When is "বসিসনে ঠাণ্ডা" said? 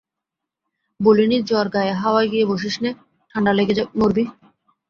2.51-3.51